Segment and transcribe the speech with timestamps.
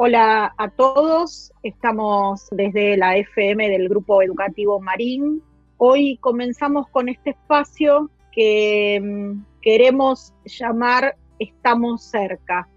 [0.00, 5.42] Hola a todos, estamos desde la FM del Grupo Educativo Marín.
[5.76, 12.68] Hoy comenzamos con este espacio que mm, queremos llamar Estamos cerca,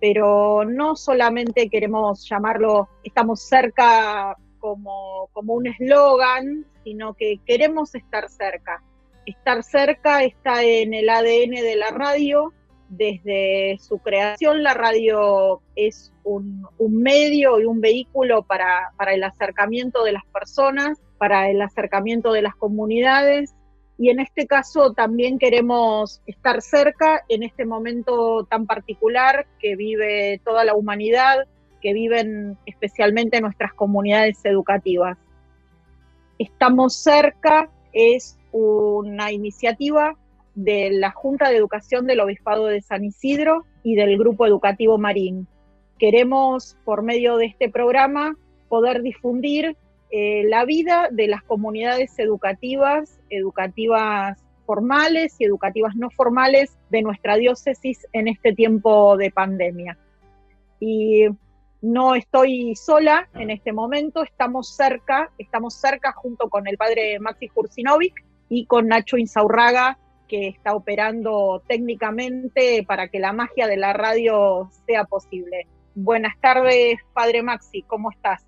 [0.00, 8.28] pero no solamente queremos llamarlo Estamos cerca como, como un eslogan, sino que queremos estar
[8.28, 8.82] cerca.
[9.24, 12.52] Estar cerca está en el ADN de la radio
[12.88, 20.12] desde su creación la radio es un, medio y un vehículo para, el acercamiento de
[20.12, 23.54] las personas, para el acercamiento de las comunidades
[23.98, 30.40] y en este caso también queremos estar cerca en este momento tan particular que vive
[30.44, 31.46] toda la humanidad,
[31.80, 35.16] que viven especialmente nuestras comunidades educativas.
[36.38, 40.14] Estamos cerca es una iniciativa
[40.56, 45.46] de la Junta de Educación del Obispado de San Isidro y del Grupo Educativo Marín.
[45.98, 48.36] Queremos, por medio de este programa,
[48.68, 49.76] poder difundir
[50.10, 57.36] eh, la vida de las comunidades educativas, educativas formales y educativas no formales de nuestra
[57.36, 59.96] diócesis en este tiempo de pandemia.
[60.80, 61.26] Y
[61.82, 67.48] no estoy sola en este momento, estamos cerca, estamos cerca junto con el padre Maxi
[67.48, 73.92] Jursinovic y con Nacho Insaurraga, que está operando técnicamente para que la magia de la
[73.92, 75.66] radio sea posible.
[75.94, 78.44] Buenas tardes, Padre Maxi, ¿cómo estás?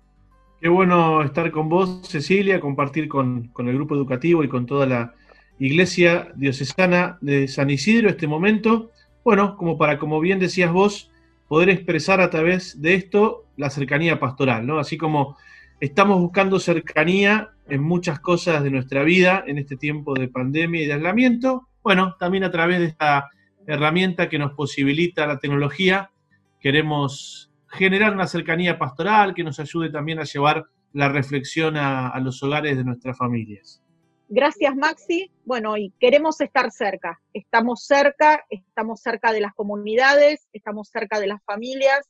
[0.61, 5.15] Qué bueno estar con vos, Cecilia, compartir con, el grupo educativo y con toda la
[5.57, 8.91] Iglesia Diocesana de San Isidro este momento.
[9.23, 11.11] Bueno, como para, como bien decías vos,
[11.47, 14.79] poder expresar a través de esto la cercanía pastoral, ¿no?
[14.79, 15.37] Así como
[15.79, 20.87] estamos buscando cercanía en muchas cosas de nuestra vida en este tiempo de pandemia y
[20.87, 23.31] de aislamiento, bueno, también a través de esta
[23.65, 26.11] herramienta que nos posibilita la tecnología,
[26.59, 32.43] queremos generar una cercanía pastoral que nos ayude también a llevar la reflexión a, los
[32.43, 33.81] hogares de nuestras familias.
[34.27, 35.31] Gracias, Maxi.
[35.45, 37.19] Bueno, y queremos estar cerca.
[37.33, 42.07] Estamos cerca, estamos cerca de las comunidades, estamos cerca de las familias,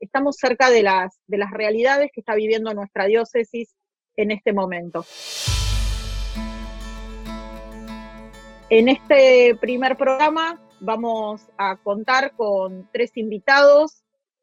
[0.00, 3.76] estamos cerca de las, de las realidades que está viviendo nuestra diócesis
[4.16, 5.06] en este momento.
[8.76, 14.02] En este primer programa vamos a contar con tres invitados.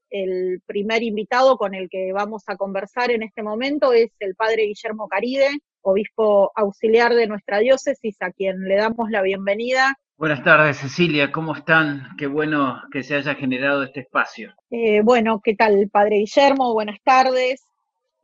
[0.10, 4.68] El primer invitado con el que vamos a conversar en este momento es el padre
[4.68, 5.50] Guillermo Caride,
[5.82, 9.98] obispo auxiliar de nuestra diócesis, a quien le damos la bienvenida.
[10.16, 12.16] Buenas tardes, Cecilia, ¿cómo están?
[12.18, 14.54] Qué bueno que se haya generado este espacio.
[14.70, 16.74] Eh, bueno, ¿qué tal, padre Guillermo?
[16.74, 17.66] Buenas tardes.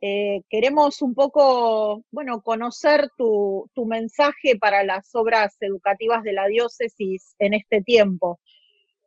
[0.00, 7.34] Eh, queremos un poco, bueno, conocer tu, mensaje para las obras educativas de la diócesis
[7.38, 8.38] en este tiempo.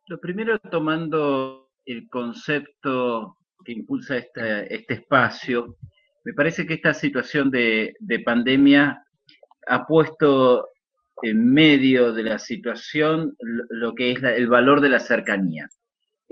[0.07, 5.78] Lo primero, tomando el concepto que impulsa este, este espacio,
[6.24, 9.03] me parece que esta situación de, pandemia
[9.68, 10.68] ha puesto
[11.23, 15.69] en medio de la situación lo que es el valor de la cercanía.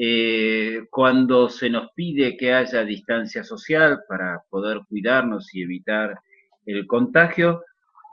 [0.02, 6.18] Eh, cuando se nos pide que haya distancia social para poder cuidarnos y evitar
[6.66, 7.66] el contagio,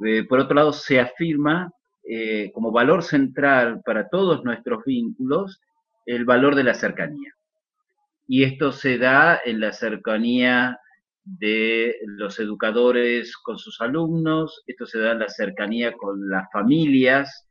[0.05, 1.71] eh, por otro lado se afirma
[2.03, 5.61] eh, como valor central para todos nuestros vínculos
[6.07, 7.33] el valor de la cercanía.
[8.27, 10.81] Y esto se da en la cercanía
[11.23, 17.46] de los educadores con sus alumnos, esto se da en la cercanía con las familias,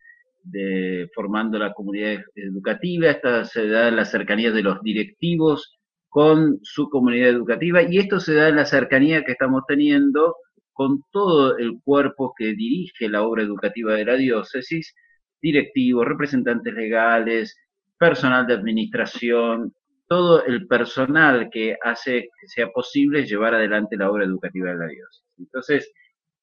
[0.45, 5.77] de, formando la comunidad educativa, esta se da en la cercanía de los directivos
[6.09, 10.35] con su comunidad educativa y esto se da en la cercanía que estamos teniendo
[10.71, 14.93] con todo el cuerpo que dirige la obra educativa de la diócesis,
[15.41, 17.57] directivos, representantes legales,
[17.97, 19.73] personal de administración,
[20.07, 24.87] todo el personal que hace que sea posible llevar adelante la obra educativa de la
[24.87, 25.25] diócesis.
[25.37, 25.91] Entonces,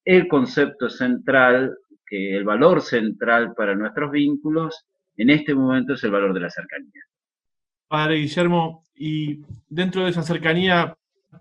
[0.04, 1.76] el concepto central
[2.12, 4.86] el valor central para nuestros vínculos
[5.16, 7.02] en este momento es el valor de la cercanía.
[7.88, 10.96] Padre Guillermo, y dentro de esa cercanía,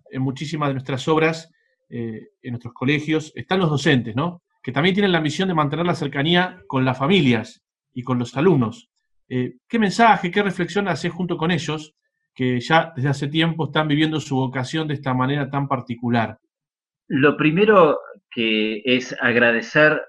[0.10, 1.50] en muchísimas de nuestras obras,
[1.90, 4.42] eh, en nuestros colegios, están los docentes, ¿no?
[4.62, 7.64] Que también tienen la misión de mantener la cercanía con las familias
[7.94, 8.90] y con los alumnos.
[9.30, 11.96] Eh, ¿Qué mensaje, qué reflexión hace junto con ellos,
[12.34, 16.38] que ya desde hace tiempo están viviendo su vocación de esta manera tan particular?
[17.08, 20.02] Lo primero que es agradecer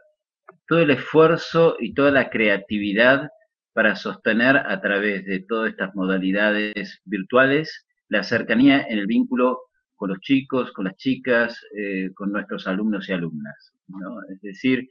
[0.72, 3.28] todo el esfuerzo y toda la creatividad
[3.74, 9.64] para sostener a través de todas estas modalidades virtuales la cercanía en el vínculo
[9.96, 13.74] con los chicos, con las chicas, eh, con nuestros alumnos y alumnas.
[14.30, 14.88] Es decir,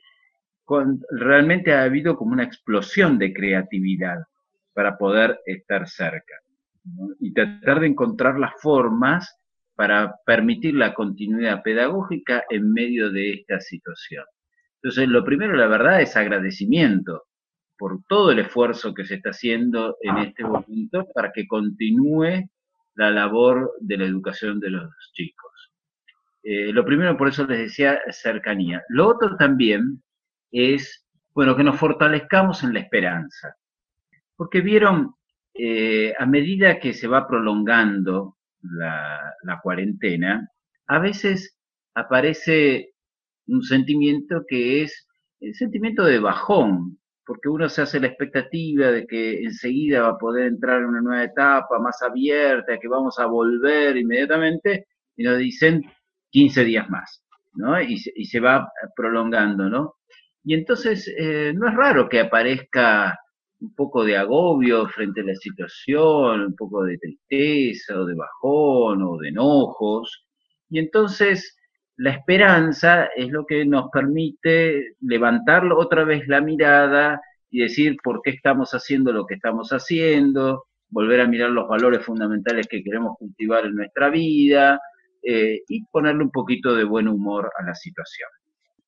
[1.09, 4.19] realmente ha habido como una explosión de creatividad
[4.75, 6.35] para poder estar cerca.
[7.19, 9.35] y tratar de encontrar las formas
[9.75, 14.25] para permitir la continuidad pedagógica en medio de esta situación.
[14.83, 17.25] Entonces, lo primero, la verdad, es agradecimiento
[17.77, 22.49] por todo el esfuerzo que se está haciendo en este momento para que continúe
[22.95, 25.71] la labor de la educación de los chicos.
[26.43, 28.83] Eh, lo primero, por eso les decía, cercanía.
[28.89, 30.03] Lo otro también
[30.51, 33.55] es, bueno, que nos fortalezcamos en la esperanza.
[34.35, 35.15] Porque vieron,
[35.53, 40.49] eh, a medida que se va prolongando la, la cuarentena,
[40.87, 41.57] a veces
[41.93, 42.90] aparece
[43.55, 45.07] un sentimiento que es
[45.39, 50.17] el sentimiento de bajón, porque uno se hace la expectativa de que enseguida va a
[50.17, 55.37] poder entrar en una nueva etapa más abierta, que vamos a volver inmediatamente, y nos
[55.37, 55.83] dicen
[56.31, 57.79] 15 días más, ¿no?
[57.81, 59.95] Y, se va prolongando, ¿no?
[60.43, 63.17] Y entonces eh, no es raro que aparezca
[63.59, 69.03] un poco de agobio frente a la situación, un poco de tristeza o de bajón
[69.03, 70.25] o de enojos.
[70.69, 71.55] Y entonces
[72.01, 77.21] la esperanza es lo que nos permite levantar otra vez la mirada
[77.51, 82.03] y decir por qué estamos haciendo lo que estamos haciendo, volver a mirar los valores
[82.03, 84.81] fundamentales que queremos cultivar en nuestra vida
[85.21, 88.29] eh, y ponerle un poquito de buen humor a la situación.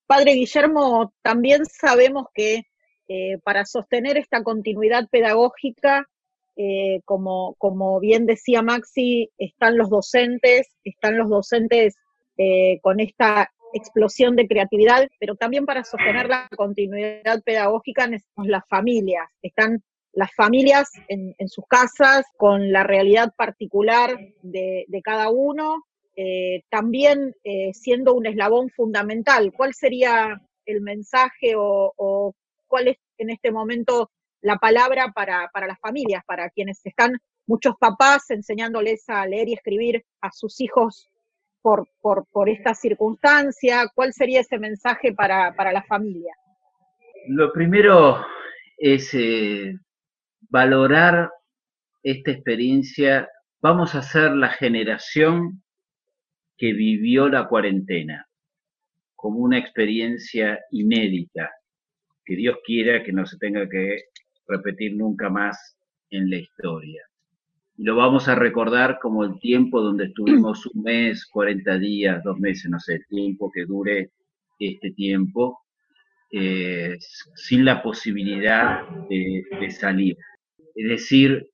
[0.08, 2.64] Padre Guillermo, también sabemos que
[3.08, 6.10] eh, para sostener esta continuidad pedagógica,
[6.56, 11.96] eh, como, como bien decía Maxi, están los docentes, están los docentes
[12.38, 18.68] eh, con esta explosión de creatividad, pero también para sostener la continuidad pedagógica necesitamos las
[18.68, 25.84] familias, están las familias en, sus casas con la realidad particular de, cada uno,
[26.70, 27.34] también
[27.74, 29.52] siendo un eslabón fundamental.
[29.58, 32.36] ¿Cuál sería el mensaje o, o
[32.68, 34.10] cuál es en este momento
[34.42, 40.06] la palabra para, las familias, para quienes están, muchos papás enseñándoles a leer y escribir
[40.22, 41.10] a sus hijos
[41.64, 43.90] por, por, esta circunstancia?
[43.96, 46.34] ¿Cuál sería ese mensaje para, la familia?
[47.30, 48.24] Lo primero
[48.78, 49.74] es eh,
[50.50, 51.32] valorar
[52.04, 53.30] esta experiencia.
[53.62, 55.64] Vamos a ser la generación
[56.58, 58.28] que vivió la cuarentena
[59.16, 61.50] como una experiencia inédita,
[62.26, 64.04] que Dios quiera que no se tenga que
[64.48, 65.78] repetir nunca más
[66.10, 67.02] en la historia.
[67.78, 72.40] Y lo vamos a recordar como el tiempo donde estuvimos un mes, 40 días, dos
[72.40, 74.12] meses, no sé, el tiempo que dure
[74.60, 75.60] este tiempo,
[76.32, 76.98] eh,
[77.36, 80.18] sin la posibilidad de, de salir.
[80.76, 81.48] Es decir,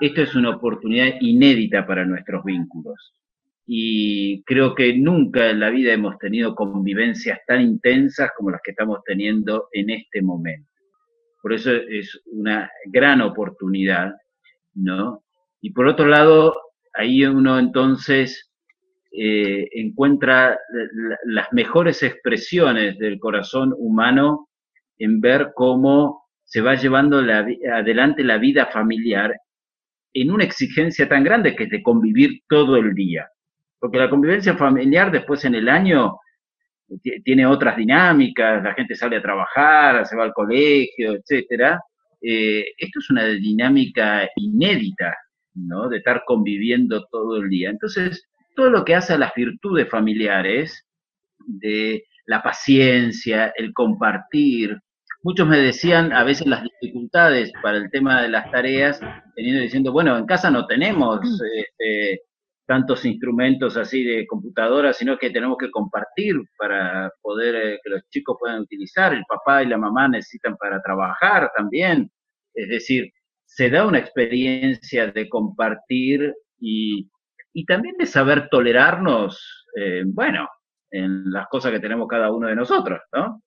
[0.00, 3.14] esto es una oportunidad inédita para nuestros vínculos
[3.66, 8.70] y creo que nunca en la vida hemos tenido convivencias tan intensas como las que
[8.70, 10.70] estamos teniendo en este momento.
[11.42, 14.14] Por eso es una gran oportunidad,
[14.74, 15.24] ¿no?
[15.60, 16.54] Y por otro lado,
[16.94, 18.52] ahí uno entonces
[19.12, 20.58] eh, encuentra
[21.24, 24.48] las mejores expresiones del corazón humano
[24.98, 29.34] en ver cómo se va llevando adelante la vida familiar
[30.12, 33.28] en una exigencia tan grande que es de convivir todo el día
[33.78, 36.18] porque la convivencia familiar después en el año
[37.24, 41.80] tiene otras dinámicas, la gente sale a trabajar, se va al colegio, etcétera.
[42.20, 45.16] Eh, esto es una dinámica inédita,
[45.56, 45.88] ¿no?
[45.88, 47.70] De estar conviviendo todo el día.
[47.70, 50.86] Entonces, todo lo que hace a las virtudes familiares,
[51.46, 54.76] de la paciencia, el compartir.
[55.22, 59.00] Muchos me decían a veces las dificultades para el tema de las tareas,
[59.34, 61.20] teniendo diciendo, bueno, en casa no tenemos
[61.56, 62.22] este,
[62.66, 68.02] tantos instrumentos así de computadora, sino que tenemos que compartir para poder eh, que los
[68.10, 69.14] chicos puedan utilizar.
[69.14, 72.10] El papá y la mamá necesitan para trabajar también.
[72.54, 73.10] Es decir,
[73.56, 77.08] se da una experiencia de compartir y,
[77.66, 80.46] también de saber tolerarnos, eh, bueno,
[80.90, 83.42] en las cosas que tenemos cada uno de nosotros, ¿no?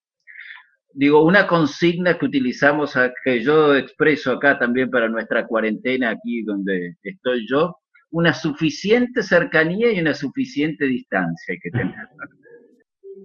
[0.91, 6.95] Digo, una consigna que utilizamos, que yo expreso acá también para nuestra cuarentena aquí donde
[7.03, 7.77] estoy yo,
[8.09, 11.93] una suficiente cercanía y una suficiente distancia hay que tener.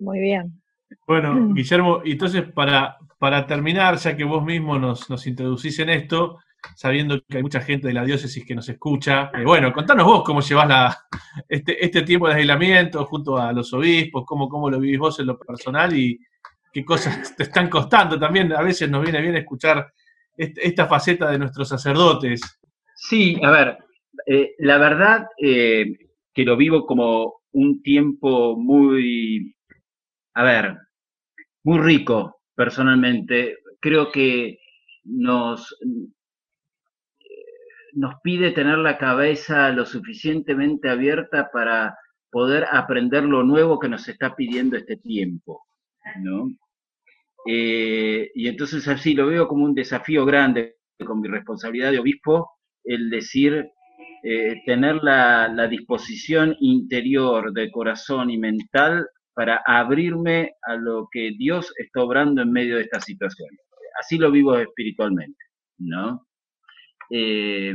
[0.03, 0.53] Muy bien.
[1.07, 6.41] Bueno, Guillermo, entonces para, para terminar, ya que vos mismo nos, nos introducís en esto,
[6.77, 10.23] sabiendo que hay mucha gente de la diócesis que nos escucha, eh, bueno, contanos vos
[10.25, 10.99] cómo llevas
[11.49, 15.27] este, este tiempo de aislamiento junto a los obispos, cómo, cómo lo vivís vos en
[15.27, 16.19] lo personal y
[16.73, 18.19] qué cosas te están costando.
[18.19, 19.93] También a veces nos viene bien escuchar
[20.37, 22.41] esta faceta de nuestros sacerdotes.
[22.95, 23.79] Sí, a ver,
[24.27, 25.97] eh, la verdad eh,
[26.33, 29.55] que lo vivo como un tiempo muy,
[30.35, 30.77] a ver,
[31.63, 33.59] muy rico personalmente.
[33.81, 34.59] Creo que
[35.05, 35.77] nos,
[37.95, 41.97] nos pide tener la cabeza lo suficientemente abierta para
[42.31, 45.63] poder aprender lo nuevo que nos está pidiendo este tiempo,
[46.21, 46.51] ¿no?
[47.47, 52.51] Eh, y entonces así lo veo como un desafío grande con mi responsabilidad de obispo,
[52.83, 53.69] el decir,
[54.23, 61.33] eh, tener la, la, disposición interior de corazón y mental para abrirme a lo que
[61.37, 63.51] Dios está obrando en medio de esta situación.
[64.01, 65.45] Así lo vivo espiritualmente,
[65.79, 66.27] ¿no?
[67.11, 67.75] Eh,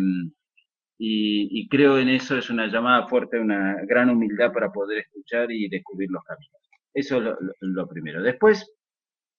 [1.01, 5.69] y, creo en eso, es una llamada fuerte, una gran humildad para poder escuchar y
[5.69, 6.59] descubrir los caminos.
[6.93, 8.21] Eso es lo, primero.
[8.21, 8.69] Después,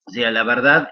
[0.06, 0.88] sea, la verdad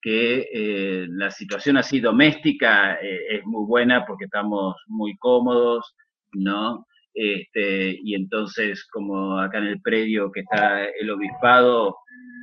[0.00, 5.94] que eh, la situación así doméstica eh, es muy buena porque estamos muy cómodos,
[6.32, 6.84] ¿no?
[7.14, 11.98] Este, y entonces, como acá en el predio que está el obispado,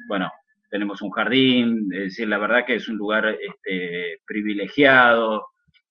[0.08, 0.31] bueno,
[0.69, 5.48] tenemos un jardín, es decir, la verdad que es un lugar este, privilegiado,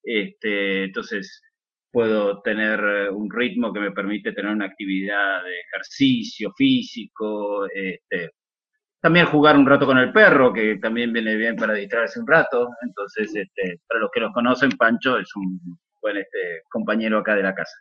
[0.08, 1.42] este, entonces
[1.90, 8.30] puedo tener eh, un ritmo que me permite tener una actividad de ejercicio físico, este,
[9.00, 12.68] también jugar un rato con el perro, que también viene bien para distraerse un rato.
[12.82, 15.60] Entonces, este, para los que nos conocen, Pancho es un
[16.00, 17.76] buen este, compañero acá de la casa.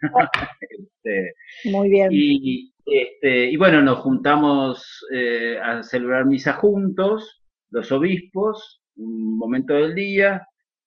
[0.60, 2.08] este, Muy bien.
[2.12, 9.74] Y, este, y bueno, nos juntamos eh, a celebrar misa juntos, los obispos, un momento
[9.74, 10.46] del día,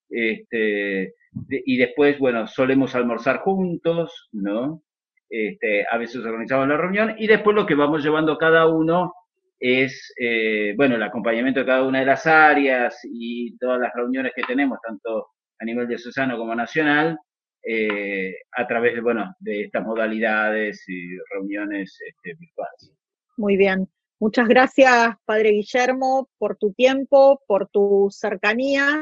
[0.09, 1.13] este,
[1.49, 4.81] y después, bueno, solemos almorzar juntos, ¿no?
[5.29, 9.13] Este, a veces organizamos la reunión y después lo que vamos llevando cada uno
[9.59, 14.33] es, eh, bueno, el acompañamiento de cada una de las áreas y todas las reuniones
[14.35, 15.27] que tenemos, tanto
[15.59, 17.17] a nivel de Susano como nacional,
[17.63, 22.93] eh, a través de, bueno, de estas modalidades y reuniones este, virtuales.
[23.37, 23.87] Muy bien.
[24.19, 29.01] Muchas gracias, Padre Guillermo, por tu tiempo, por tu cercanía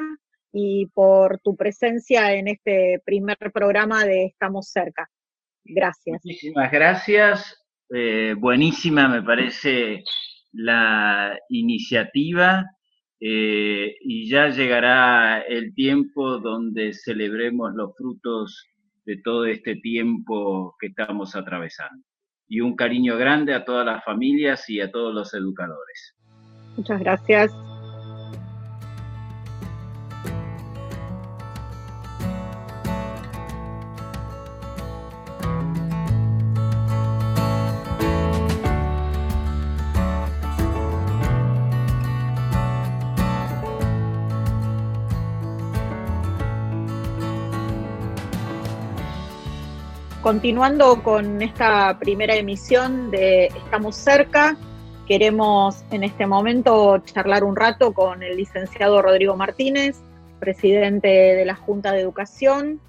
[0.54, 5.10] y por tu presencia en este primer programa de Estamos cerca.
[5.66, 6.22] Gracias.
[6.24, 7.60] Muchísimas gracias.
[7.90, 10.04] Eh, buenísima me parece
[10.52, 12.66] la iniciativa
[13.20, 18.68] eh, y ya llegará el tiempo donde celebremos los frutos
[19.06, 22.06] de todo este tiempo que estamos atravesando.
[22.48, 26.16] Y un cariño grande a todas las familias y a todos los educadores.
[26.78, 27.52] Muchas gracias.
[50.24, 54.56] Continuando con esta primera emisión de Estamos cerca,
[55.06, 60.02] queremos en este momento charlar un rato con el licenciado Rodrigo Martínez,
[60.40, 62.80] presidente de la Junta de Educación,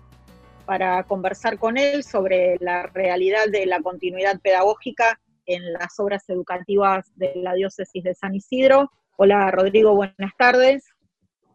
[0.64, 7.10] para conversar con él sobre la realidad de la continuidad pedagógica en las obras educativas
[7.16, 8.92] de la diócesis de San Isidro.
[9.16, 10.88] Hola Rodrigo, buenas tardes.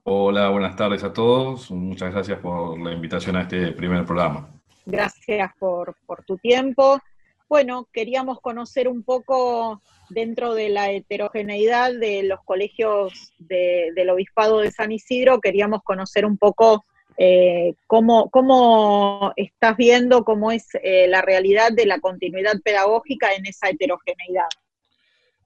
[0.04, 1.72] Hola, buenas tardes a todos.
[1.72, 4.59] Muchas gracias por la invitación a este primer programa.
[4.90, 7.00] Gracias por, tu tiempo.
[7.48, 14.72] Bueno, queríamos conocer un poco dentro de la heterogeneidad de los colegios del Obispado de
[14.72, 16.86] San Isidro, queríamos conocer un poco
[17.18, 23.70] eh, cómo, estás viendo cómo es eh, la realidad de la continuidad pedagógica en esa
[23.70, 24.48] heterogeneidad.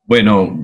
[0.03, 0.55] Bueno,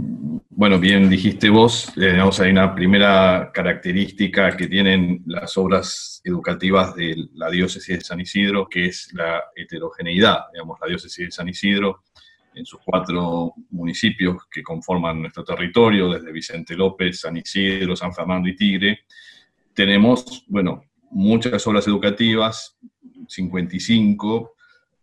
[0.60, 7.16] bueno, bien dijiste vos, eh, hay una primera característica que tienen las obras educativas de
[7.36, 10.52] la diócesis de San Isidro, que es la heterogeneidad.
[10.52, 12.04] Digamos, la diócesis de San Isidro,
[12.54, 18.50] en sus cuatro municipios que conforman nuestro territorio, desde Vicente López, San Isidro, San Fernando
[18.50, 19.06] y Tigre,
[19.74, 22.78] tenemos, bueno, muchas obras educativas,
[23.30, 24.56] 55,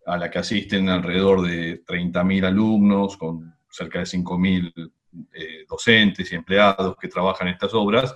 [0.04, 4.92] a la que asisten alrededor de 30.000 alumnos, con cerca de 5.000
[5.32, 8.14] eh, docentes y empleados que trabajan estas obras.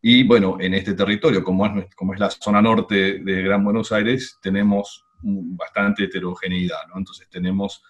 [0.00, 3.90] Y bueno, en este territorio, como es, como es la zona norte de Gran Buenos
[3.92, 6.82] Aires, tenemos bastante heterogeneidad.
[6.94, 7.82] Entonces tenemos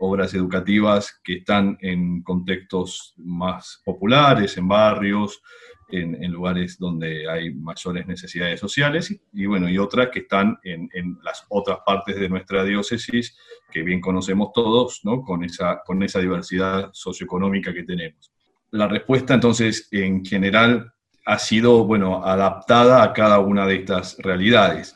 [0.00, 5.42] obras educativas que están en contextos más populares, en barrios,
[5.90, 11.44] en, lugares donde hay mayores necesidades sociales y, bueno, y otras que están en, las
[11.48, 13.36] otras partes de nuestra diócesis
[13.70, 15.22] que bien conocemos todos, ¿no?
[15.22, 18.30] Con esa, con esa diversidad socioeconómica que tenemos.
[18.70, 20.92] La respuesta entonces en general
[21.24, 24.94] ha sido, bueno, adaptada a cada una de estas realidades.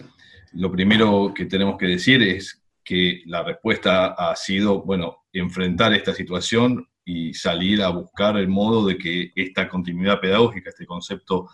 [0.53, 6.13] Lo primero que tenemos que decir es que la respuesta ha sido, bueno, enfrentar esta
[6.15, 11.49] situación y salir a buscar el modo de que esta continuidad pedagógica, este concepto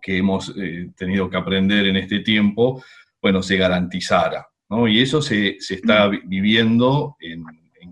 [0.00, 2.82] que hemos eh, tenido que aprender en este tiempo,
[3.20, 4.46] bueno, se garantizara.
[4.68, 4.86] ¿no?
[4.88, 7.44] Y eso se, está viviendo en,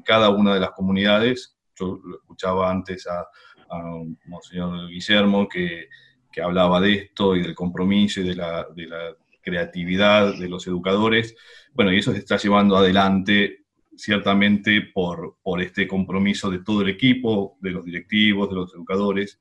[0.04, 1.56] cada una de las comunidades.
[1.75, 3.22] Yo lo escuchaba antes a,
[3.70, 5.88] a Monseñor Guillermo que,
[6.30, 10.64] que, hablaba de esto y del compromiso y de la, de la creatividad de los
[10.68, 11.34] educadores.
[11.72, 13.65] Bueno, y eso se está llevando adelante
[13.96, 19.40] ciertamente por, por este compromiso de todo el equipo, de los directivos, de los educadores,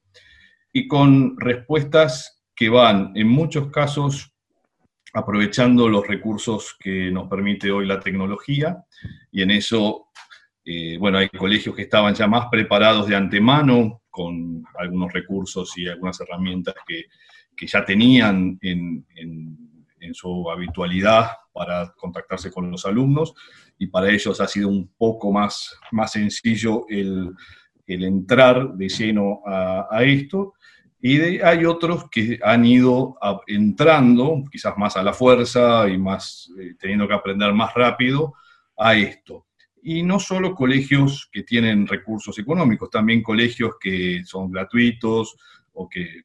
[0.71, 4.31] y con respuestas que van en muchos casos
[5.13, 8.83] aprovechando los recursos que nos permite hoy la tecnología,
[9.31, 10.09] y en eso,
[10.65, 15.88] eh, bueno, hay colegios que estaban ya más preparados de antemano con algunos recursos y
[15.88, 17.05] algunas herramientas que,
[17.55, 19.64] que ya tenían en, en,
[20.05, 23.33] en su habitualidad para contactarse con los alumnos,
[23.77, 27.33] y para ellos ha sido un poco más, más sencillo el,
[27.88, 30.53] entrar de lleno a, a esto.
[31.01, 36.74] Y hay otros que han ido entrando, quizás más a la fuerza y más eh,
[36.79, 38.33] teniendo que aprender más rápido
[38.77, 39.45] a esto.
[39.83, 45.35] Y no solo colegios que tienen recursos económicos, también colegios que son gratuitos
[45.74, 46.24] o que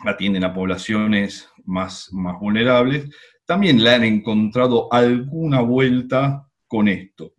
[0.00, 3.08] atienden a poblaciones más, más vulnerables,
[3.44, 7.34] también le han encontrado alguna vuelta con esto,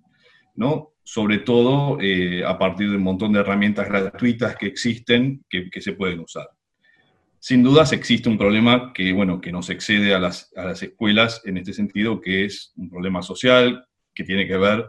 [0.55, 0.93] ¿no?
[1.03, 5.93] Sobre todo eh, a partir de un montón de herramientas gratuitas que existen que, se
[5.93, 6.49] pueden usar.
[7.39, 11.41] Sin dudas existe un problema que, bueno, que nos excede a las, a las escuelas
[11.45, 14.85] en este sentido, que es un problema social, que tiene que ver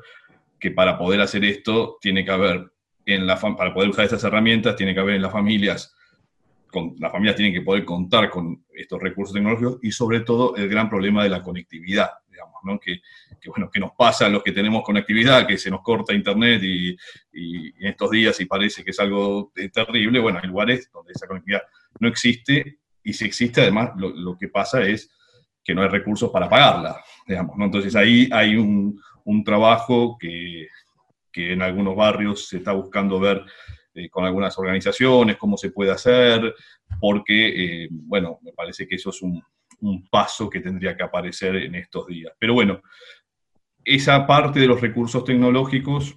[0.59, 2.71] que para poder hacer esto tiene que haber
[3.07, 5.95] en la para poder usar estas herramientas tiene que haber en las familias
[6.71, 10.69] con, las familias tienen que poder contar con estos recursos tecnológicos y sobre todo el
[10.69, 12.79] gran problema de la conectividad, digamos, ¿no?
[12.79, 13.01] que,
[13.47, 16.97] bueno, que nos pasa a los que tenemos conectividad, que se nos corta internet y,
[17.33, 21.63] en estos días y parece que es algo terrible, bueno, hay lugares donde esa conectividad
[22.01, 25.11] no existe y si existe además lo, lo que pasa es
[25.63, 27.67] que no hay recursos para pagarla, digamos, ¿no?
[27.67, 30.67] Entonces ahí hay un, un trabajo que,
[31.31, 33.45] que en algunos barrios se está buscando ver
[33.99, 36.55] eh, con algunas organizaciones, cómo se puede hacer,
[37.01, 39.43] porque, eh, bueno, me parece que eso es un,
[40.11, 42.33] paso que tendría que aparecer en estos días.
[42.37, 42.81] Pero bueno,
[43.85, 46.17] esa parte de los recursos tecnológicos,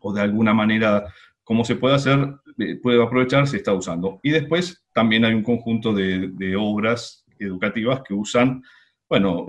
[0.00, 1.04] o de alguna manera,
[1.44, 4.18] cómo se puede hacer, eh, puede aprovechar, se está usando.
[4.24, 8.64] Y después también hay un conjunto de, obras educativas que usan,
[9.08, 9.46] bueno,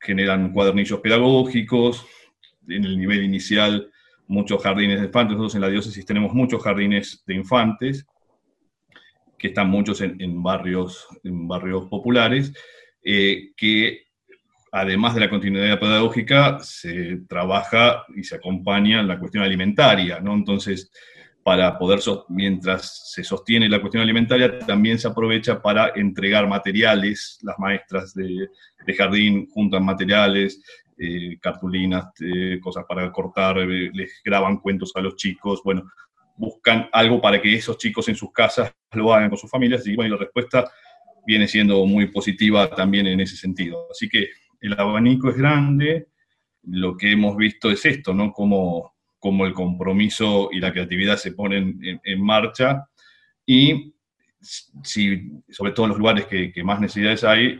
[0.00, 2.06] generan cuadernillos pedagógicos,
[2.68, 3.90] en el nivel inicial
[4.30, 5.36] muchos jardines de infantes.
[5.36, 8.06] Nosotros en la diócesis tenemos muchos jardines de infantes,
[9.36, 12.52] que están muchos en, barrios, en barrios populares,
[13.02, 14.04] eh, que
[14.72, 20.34] además de la continuidad pedagógica, se trabaja y se acompaña la cuestión alimentaria, ¿no?
[20.34, 20.92] Entonces,
[21.42, 27.58] para poder, mientras se sostiene la cuestión alimentaria, también se aprovecha para entregar materiales, las
[27.58, 30.62] maestras de jardín juntan materiales,
[31.02, 35.90] eh, cartulinas, eh, cosas para cortar, eh, les graban cuentos a los chicos, bueno,
[36.36, 39.96] buscan algo para que esos chicos en sus casas lo hagan con sus familias y
[39.96, 40.70] bueno, la respuesta
[41.26, 43.86] viene siendo muy positiva también en ese sentido.
[43.90, 44.28] Así que
[44.60, 46.08] el abanico es grande,
[46.64, 48.30] lo que hemos visto es esto, ¿no?
[48.30, 52.84] Como, como el compromiso y la creatividad se ponen en, marcha
[53.46, 53.94] y
[54.82, 57.58] si, sobre todo en los lugares que, que más necesidades hay,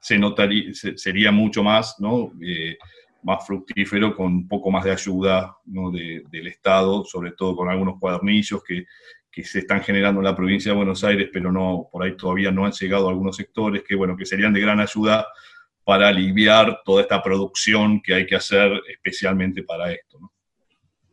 [0.00, 2.32] se notaría, sería mucho más, ¿no?
[2.42, 2.76] Eh,
[3.22, 8.62] más fructífero con un poco más de ayuda del Estado, sobre todo con algunos cuadernillos
[8.62, 8.86] que,
[9.30, 12.50] que, se están generando en la provincia de Buenos Aires, pero no, por ahí todavía
[12.52, 15.26] no han llegado algunos sectores que, bueno, que serían de gran ayuda
[15.84, 20.18] para aliviar toda esta producción que hay que hacer especialmente para esto.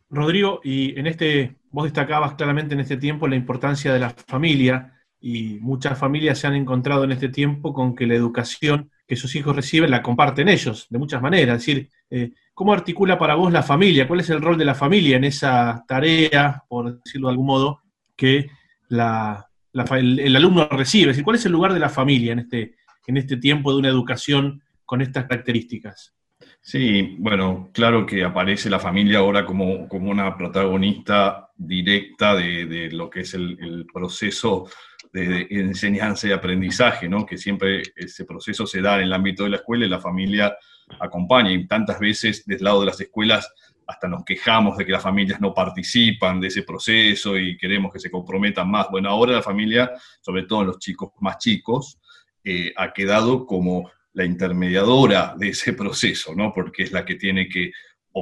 [0.09, 4.94] Rodrigo, y en este, vos destacabas claramente en este tiempo la importancia de la familia
[5.27, 9.35] y muchas familias se han encontrado en este tiempo con que la educación que sus
[9.35, 11.57] hijos reciben la comparten ellos, de muchas maneras.
[11.57, 14.07] Es decir, eh, ¿cómo articula para vos la familia?
[14.07, 17.81] ¿Cuál es el rol de la familia en esa tarea, por decirlo de algún modo,
[18.15, 18.51] que
[18.87, 21.09] el, alumno recibe?
[21.09, 22.75] Es decir, ¿cuál es el lugar de la familia en este,
[23.07, 26.13] en este tiempo de una educación con estas características?
[26.61, 33.09] Sí, bueno, claro que aparece la familia ahora como, como una protagonista directa de, lo
[33.09, 34.67] que es el proceso
[35.15, 37.25] de enseñanza y aprendizaje, ¿no?
[37.25, 40.57] que siempre ese proceso se da en el ámbito de la escuela y la familia
[40.99, 41.51] acompaña.
[41.51, 43.49] Y tantas veces, desde lado de las escuelas,
[43.87, 47.99] hasta nos quejamos de que las familias no participan de ese proceso y queremos que
[47.99, 48.87] se comprometan más.
[48.91, 51.97] Bueno, ahora la familia, sobre todo los chicos más chicos,
[52.43, 56.51] eh, ha quedado como la intermediadora de ese proceso, ¿no?
[56.53, 57.71] porque es la que tiene que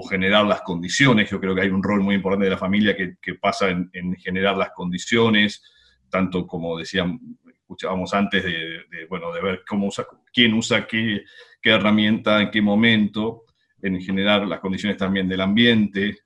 [0.10, 1.30] generar las condiciones.
[1.30, 4.58] Yo creo que hay un rol muy importante de la familia que, pasa en generar
[4.58, 5.64] las condiciones,
[6.14, 7.20] tanto como decían,
[7.52, 11.24] escuchábamos antes de, bueno, de ver cómo usa, quién usa qué,
[11.60, 13.46] qué herramienta, en qué momento,
[13.82, 16.20] en generar las condiciones también del ambiente,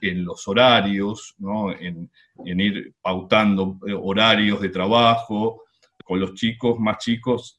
[0.00, 1.70] en los horarios, ¿no?
[1.70, 2.10] en,
[2.44, 5.62] en, ir pautando eh, horarios de trabajo
[6.04, 7.57] con los chicos más chicos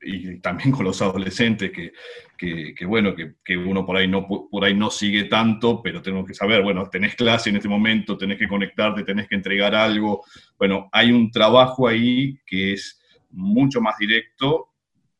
[0.00, 1.92] y también con los adolescentes, que,
[2.36, 6.26] que, bueno, que, que, uno por ahí, no, por ahí no sigue tanto, pero tenemos
[6.26, 10.24] que saber, bueno, tenés clase en este momento, tenés que conectarte, tenés que entregar algo.
[10.56, 14.68] Bueno, hay un trabajo ahí que es mucho más directo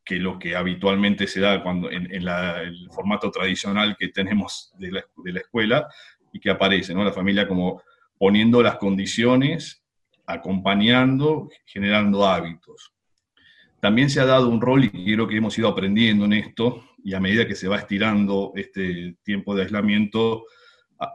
[0.03, 5.05] que lo que habitualmente se da cuando, en, el formato tradicional que tenemos de la,
[5.23, 5.87] de la escuela
[6.33, 7.03] y que aparece, ¿no?
[7.03, 7.83] La familia como
[8.17, 9.83] poniendo las condiciones,
[10.25, 12.93] acompañando, generando hábitos.
[13.81, 17.13] También se ha dado un rol, y creo que hemos ido aprendiendo en esto, y
[17.13, 20.43] a medida que se va estirando este tiempo de aislamiento,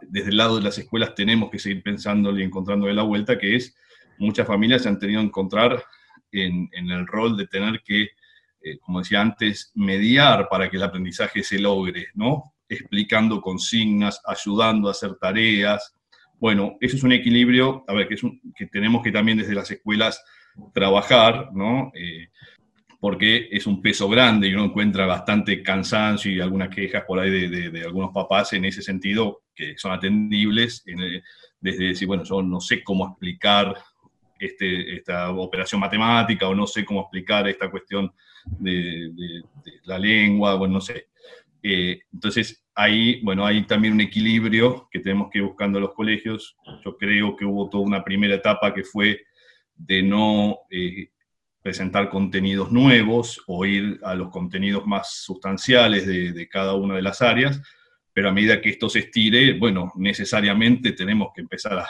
[0.08, 3.38] desde el lado de las escuelas tenemos que seguir pensando y encontrando de la vuelta,
[3.38, 3.76] que es,
[4.18, 5.84] muchas familias se han tenido que encontrar
[6.32, 8.08] en, el rol de tener que,
[8.62, 12.54] eh, como decía antes, mediar para que el aprendizaje se logre, ¿no?
[12.68, 15.94] Explicando consignas, ayudando a hacer tareas.
[16.40, 18.22] Bueno, eso es un equilibrio, a ver, que, es
[18.56, 20.24] que tenemos que también desde las escuelas
[20.72, 21.92] trabajar, ¿no?
[21.94, 22.28] Eh,
[23.00, 27.48] porque es un peso grande y uno encuentra bastante cansancio y algunas quejas por ahí
[27.48, 30.84] de, algunos papás en ese sentido que son atendibles,
[31.60, 33.74] desde decir, bueno, yo no sé cómo explicar
[34.38, 38.12] este, esta operación matemática o no sé cómo explicar esta cuestión
[38.58, 39.10] de,
[39.84, 41.08] la lengua, bueno, no sé.
[41.62, 45.94] Eh, entonces, ahí, bueno, hay también un equilibrio que tenemos que ir buscando en los
[45.94, 46.56] colegios.
[46.84, 49.22] Yo creo que hubo toda una primera etapa que fue
[49.76, 51.08] de no eh,
[51.64, 57.22] presentar contenidos nuevos o ir a los contenidos más sustanciales de, cada una de las
[57.22, 57.58] áreas,
[58.12, 61.82] pero a medida que esto se estire, bueno, necesariamente tenemos que empezar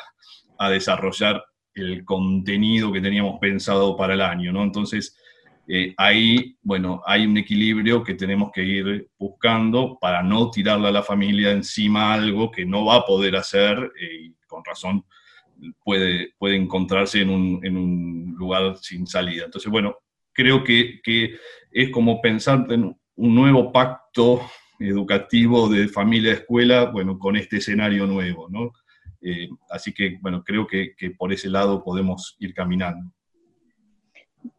[0.58, 4.62] a, desarrollar el contenido que teníamos pensado para el año, ¿no?
[4.62, 5.18] Entonces,
[5.66, 10.92] eh, ahí, bueno, hay un equilibrio que tenemos que ir buscando para no tirarle a
[10.92, 15.04] la familia encima algo que no va a poder hacer, eh, y con razón
[15.82, 19.44] puede, puede encontrarse en un, lugar sin salida.
[19.44, 19.96] Entonces, bueno,
[20.32, 21.00] creo que,
[21.70, 24.40] es como pensar en un nuevo pacto
[24.78, 28.72] educativo de familia-escuela, bueno, con este escenario nuevo, ¿no?
[29.20, 33.10] Eh, así que, bueno, creo que, por ese lado podemos ir caminando.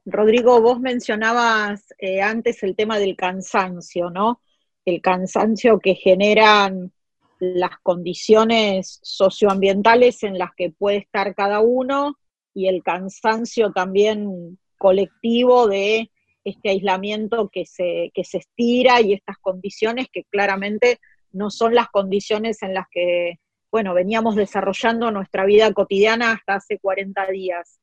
[0.06, 4.42] Rodrigo, vos mencionabas eh, antes el tema del cansancio, ¿no?
[4.84, 6.92] El cansancio que generan
[7.40, 12.18] las condiciones socioambientales en las que puede estar cada uno
[12.54, 16.12] y el cansancio también colectivo de
[16.44, 21.00] este aislamiento que se, que se estira y estas condiciones que claramente
[21.32, 23.40] no son las condiciones en las que,
[23.72, 27.80] bueno, veníamos desarrollando nuestra vida cotidiana hasta hace 40 días.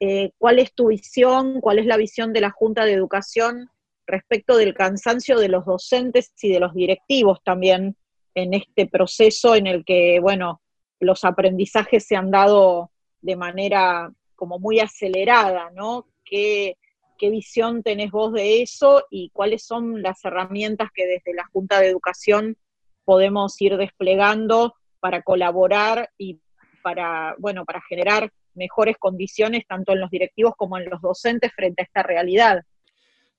[0.00, 1.60] Eh, ¿Cuál es tu visión?
[1.60, 3.70] ¿Cuál es la visión de la Junta de Educación
[4.06, 7.96] respecto del cansancio de los docentes y de los directivos también
[8.34, 10.60] en este proceso en el que, bueno,
[11.00, 12.90] los aprendizajes se han dado
[13.20, 16.06] de manera como muy acelerada, ¿no?
[16.24, 16.76] ¿Qué,
[17.20, 21.88] visión tenés vos de eso y cuáles son las herramientas que desde la Junta de
[21.88, 22.56] Educación
[23.04, 26.40] podemos ir desplegando para colaborar y
[26.82, 31.82] para, bueno, para generar mejores condiciones tanto en los directivos como en los docentes frente
[31.82, 32.62] a esta realidad?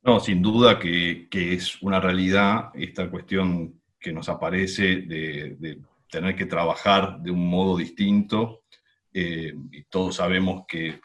[0.03, 6.35] No, sin duda que, que es una realidad esta cuestión que nos aparece de, tener
[6.35, 8.63] que trabajar de un modo distinto.
[9.13, 10.99] Eh, y todos sabemos que,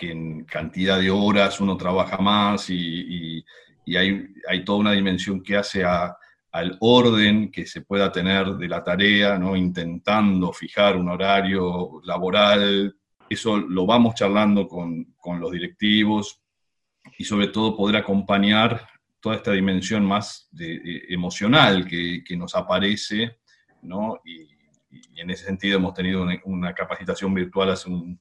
[0.00, 3.44] en cantidad de horas uno trabaja más y,
[3.96, 9.38] hay, toda una dimensión que hace al orden que se pueda tener de la tarea,
[9.38, 9.56] ¿no?
[9.56, 12.96] intentando fijar un horario laboral.
[13.28, 16.40] Eso lo vamos charlando con, con los directivos
[17.18, 18.86] y sobre todo poder acompañar
[19.20, 20.48] toda esta dimensión más
[21.08, 23.38] emocional que, nos aparece,
[23.82, 24.20] ¿no?
[24.24, 24.56] Y,
[25.16, 28.18] en ese sentido hemos tenido una, capacitación virtual hace un,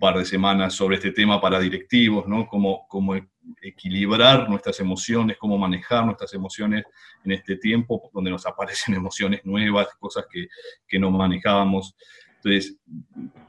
[0.00, 2.46] par de semanas sobre este tema para directivos, ¿no?
[2.46, 3.14] Cómo, cómo,
[3.62, 6.84] equilibrar nuestras emociones, cómo manejar nuestras emociones
[7.24, 10.48] en este tiempo donde nos aparecen emociones nuevas, cosas que,
[10.86, 11.94] que no manejábamos.
[12.36, 12.76] Entonces,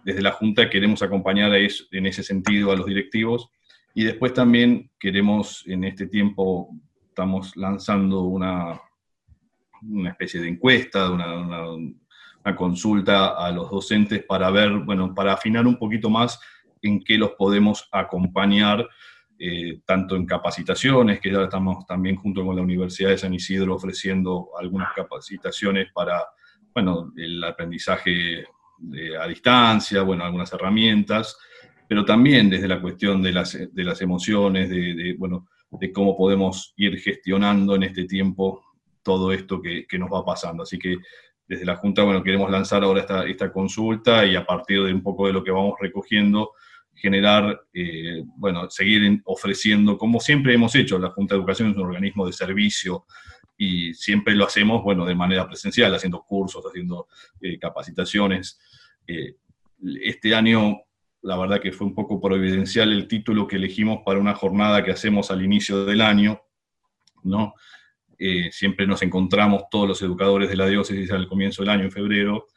[0.05, 3.49] desde la Junta queremos acompañar en ese sentido a los directivos
[3.93, 6.69] y después también queremos en este tiempo
[7.19, 8.79] estamos lanzando una,
[9.81, 15.77] una especie de encuesta, una, consulta a los docentes para ver, bueno, para afinar un
[15.77, 16.39] poquito más
[16.81, 18.87] en qué los podemos acompañar,
[19.37, 23.75] eh, tanto en capacitaciones, que ya estamos también junto con la Universidad de San Isidro
[23.75, 26.25] ofreciendo algunas capacitaciones para,
[26.73, 28.45] bueno, el aprendizaje
[29.21, 31.37] a distancia, bueno, algunas herramientas,
[31.87, 36.73] pero también desde la cuestión de las, de las emociones, de, bueno, de cómo podemos
[36.77, 38.63] ir gestionando en este tiempo
[39.03, 40.63] todo esto que, que, nos va pasando.
[40.63, 40.97] Así que
[41.47, 45.01] desde la Junta, bueno, queremos lanzar ahora esta, esta consulta y a partir de un
[45.01, 46.51] poco de lo que vamos recogiendo,
[46.93, 51.85] generar, eh, bueno, seguir ofreciendo, como siempre hemos hecho, la Junta de Educación es un
[51.85, 53.05] organismo de servicio
[53.57, 57.07] y siempre lo hacemos, bueno, de manera presencial, haciendo cursos, haciendo
[57.41, 58.59] eh, capacitaciones.
[59.07, 59.35] Eh,
[60.03, 60.77] este año,
[61.21, 64.91] la verdad que fue un poco providencial el título que elegimos para una jornada que
[64.91, 66.41] hacemos al inicio del año,
[67.23, 67.53] ¿no?
[68.51, 72.47] siempre nos encontramos todos los educadores de la diócesis al comienzo del año, en febrero,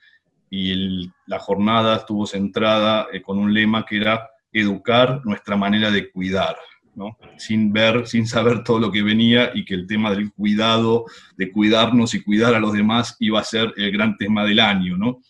[0.50, 6.56] y la jornada estuvo centrada con un lema que era educar nuestra manera de cuidar,
[6.94, 7.16] ¿no?
[7.38, 11.50] sin ver, sin saber todo lo que venía y que el tema del cuidado, de
[11.50, 14.96] cuidarnos y cuidar a los demás iba a ser el gran tema del año.
[14.96, 15.22] ¿no?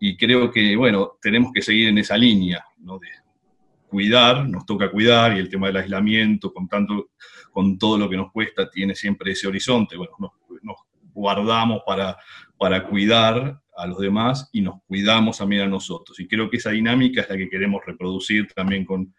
[0.00, 2.98] Y creo que, bueno, tenemos que seguir en esa línea, ¿no?
[2.98, 3.08] de
[3.92, 7.10] cuidar, nos toca cuidar y el tema del aislamiento, con, tanto,
[7.50, 9.96] con todo lo que nos cuesta, tiene siempre ese horizonte.
[9.96, 10.14] Bueno,
[10.62, 10.76] nos,
[11.14, 12.16] guardamos para,
[12.56, 16.18] para cuidar a los demás y nos cuidamos también a nosotros.
[16.20, 19.14] Y creo que esa dinámica es la que queremos reproducir también con,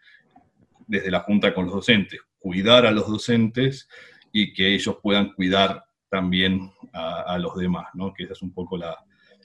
[0.88, 3.88] desde la Junta con los docentes, cuidar a los docentes
[4.32, 8.12] y que ellos puedan cuidar también a, los demás, ¿no?
[8.12, 8.96] que esa es un poco la,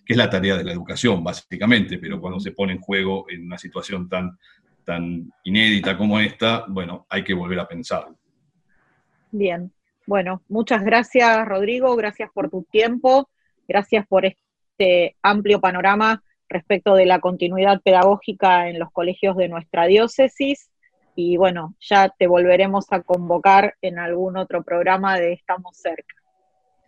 [0.10, 3.46] que es la tarea de la educación, básicamente, pero cuando se pone en juego en
[3.46, 4.40] una situación tan,
[4.84, 8.08] tan inédita como esta, bueno, hay que volver a pensar.
[9.30, 9.72] Bien,
[10.08, 13.30] bueno, muchas gracias Rodrigo, gracias por tu tiempo,
[13.68, 19.86] gracias por este amplio panorama respecto de la continuidad pedagógica en los colegios de nuestra
[19.86, 20.72] diócesis.
[21.14, 26.16] Y bueno, ya te volveremos a convocar en algún otro programa de Estamos cerca.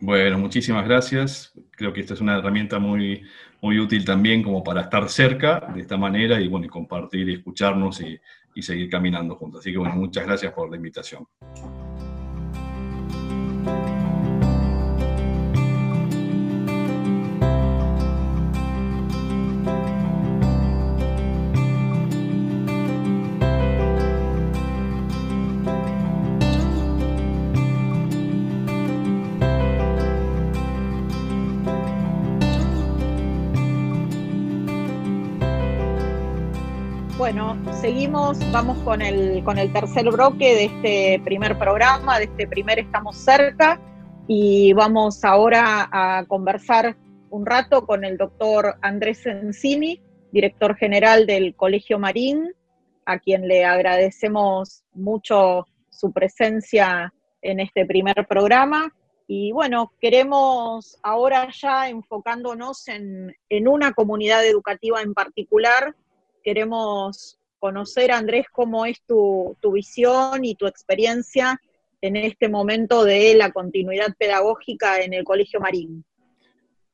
[0.02, 1.52] Bueno, muchísimas gracias.
[1.70, 3.22] Creo que esta es una herramienta muy,
[3.60, 7.34] muy útil también como para estar cerca de esta manera y bueno, y compartir y
[7.34, 8.18] escucharnos y,
[8.52, 9.60] y seguir caminando juntos.
[9.60, 11.24] Así que bueno, muchas gracias por la invitación.
[37.82, 42.78] Seguimos, vamos con el, con el tercer bloque de este primer programa, de este primer
[42.78, 43.80] Estamos cerca,
[44.28, 46.96] y vamos ahora a conversar
[47.30, 52.54] un rato con el doctor Andrés Encini, director general del Colegio Marín,
[53.04, 58.94] a quien le agradecemos mucho su presencia en este primer programa.
[59.26, 65.96] Y bueno, queremos ahora ya enfocándonos en, en una comunidad educativa en particular,
[66.44, 71.60] queremos conocer, Andrés, cómo es tu, visión y tu experiencia
[72.00, 76.04] en este momento de la continuidad pedagógica en el Colegio Marín.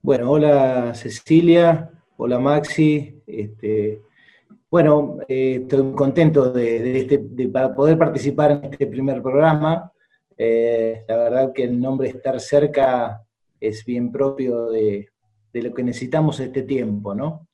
[0.03, 3.19] Bueno, hola Cecilia, hola Maxi.
[3.27, 4.03] Este,
[4.71, 7.19] bueno, eh, estoy contento de, este,
[7.75, 9.91] poder participar en este primer programa.
[10.37, 13.23] Eh, la verdad que el nombre Estar Cerca
[13.59, 15.09] es bien propio de,
[15.51, 17.48] de lo que necesitamos este tiempo, ¿no?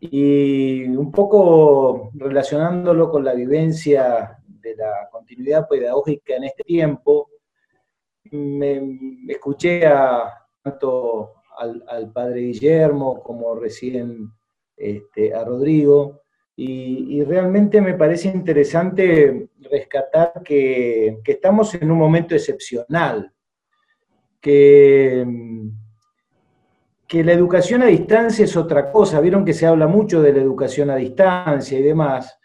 [0.00, 7.30] Y un poco relacionándolo con la vivencia de la continuidad pedagógica en este tiempo,
[8.30, 8.80] me,
[9.28, 10.32] escuché a,
[10.62, 14.30] tanto al, padre Guillermo como recién
[14.76, 16.22] este, a Rodrigo,
[16.60, 23.32] y, realmente me parece interesante rescatar que, que estamos en un momento excepcional,
[24.40, 25.24] que
[27.08, 29.20] que la educación a distancia es otra cosa.
[29.20, 32.38] Vieron que se habla mucho de la educación a distancia y demás,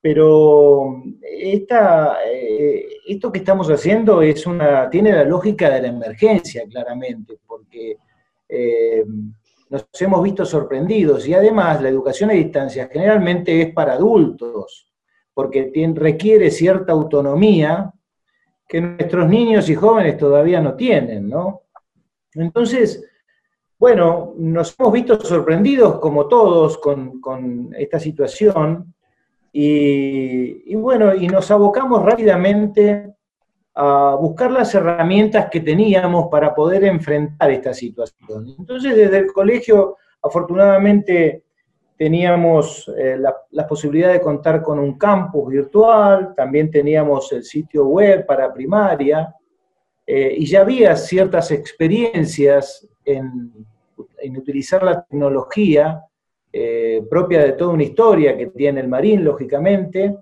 [0.00, 6.62] pero esta, eh, esto que estamos haciendo es una, tiene la lógica de la emergencia,
[6.70, 7.96] claramente, porque
[8.48, 9.04] eh,
[9.68, 14.88] nos hemos visto sorprendidos y además la educación a distancia generalmente es para adultos,
[15.34, 17.92] porque requiere cierta autonomía
[18.68, 21.62] que nuestros niños y jóvenes todavía no tienen, ¿no?
[22.34, 23.09] Entonces,
[23.80, 28.92] bueno, nos hemos visto sorprendidos, como todos, con, esta situación,
[29.50, 33.14] y, bueno, y nos abocamos rápidamente
[33.74, 38.54] a buscar las herramientas que teníamos para poder enfrentar esta situación.
[38.58, 41.44] Entonces, desde el colegio, afortunadamente,
[41.96, 48.26] teníamos eh, la, posibilidad de contar con un campus virtual, también teníamos el sitio web
[48.26, 49.34] para primaria,
[50.06, 53.66] eh, y ya había ciertas experiencias en,
[54.36, 56.02] utilizar la tecnología
[56.52, 60.16] eh, propia de toda una historia que tiene el Marín, lógicamente,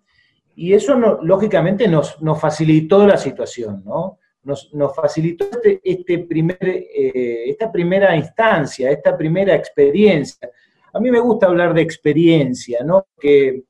[0.57, 4.19] y eso lógicamente nos, nos, facilitó la situación, ¿no?
[4.43, 10.51] Nos, facilitó este, este primer, eh, esta primera instancia, esta primera experiencia.
[10.93, 13.07] A mí me gusta hablar de experiencia, ¿no?
[13.21, 13.63] Que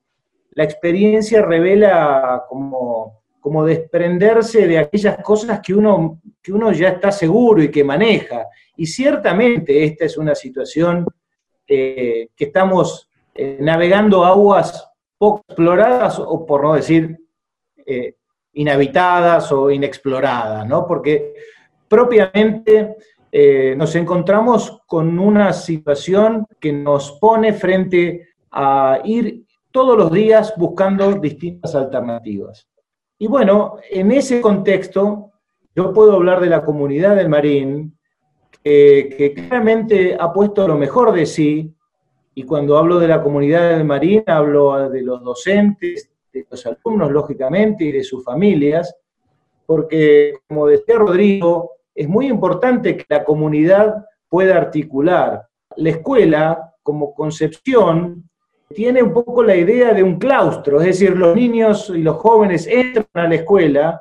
[0.52, 7.12] la experiencia revela como, como desprenderse de aquellas cosas que uno, que uno ya está
[7.12, 8.46] seguro y que maneja.
[8.76, 11.06] Y ciertamente esta es una situación
[11.66, 17.18] eh, que estamos eh, navegando aguas poco exploradas o por no decir
[17.84, 18.14] eh,
[18.54, 20.86] inhabitadas o inexploradas, ¿no?
[20.86, 21.34] Porque
[21.88, 22.96] propiamente
[23.76, 31.12] nos encontramos con una situación que nos pone frente a ir todos los días buscando
[31.12, 32.66] distintas alternativas.
[33.18, 35.32] Y bueno, en ese contexto,
[35.74, 37.98] yo puedo hablar de la comunidad del Marín,
[38.62, 41.74] que claramente ha puesto lo mejor de sí,
[42.34, 47.10] y cuando hablo de la comunidad del Marín, hablo de los docentes, de los alumnos,
[47.10, 48.94] lógicamente, y de sus familias,
[49.66, 55.48] porque, como decía Rodrigo, es muy importante que la comunidad pueda articular.
[55.76, 58.27] La escuela, como concepción,
[58.74, 62.66] tiene un poco la idea de un claustro, es decir, los niños y los jóvenes
[62.66, 64.00] entran a la escuela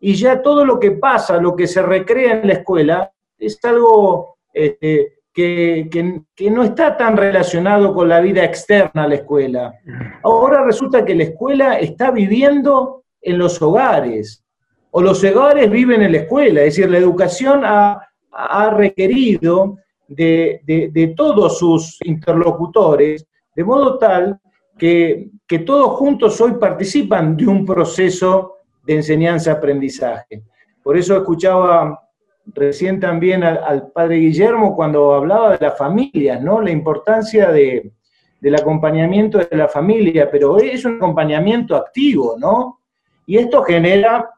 [0.00, 4.38] y ya todo lo que pasa, lo que se recrea en la escuela, es algo
[4.52, 5.88] este, que,
[6.34, 9.74] que, no está tan relacionado con la vida externa a la escuela.
[10.22, 14.42] Ahora resulta que la escuela está viviendo en los hogares,
[14.90, 18.00] o los hogares viven en la escuela, es decir, la educación ha,
[18.30, 19.76] ha requerido
[20.08, 23.26] de, de, de todos sus interlocutores
[23.56, 24.38] de modo tal
[24.78, 25.30] que,
[25.64, 30.42] todos juntos hoy participan de un proceso de enseñanza-aprendizaje.
[30.82, 31.98] Por eso escuchaba
[32.46, 36.60] recién también al, padre Guillermo cuando hablaba de las familias, ¿no?
[36.60, 37.92] La importancia de,
[38.40, 42.80] del acompañamiento de la familia, pero es un acompañamiento activo, ¿no?
[43.24, 44.28] Y esto genera,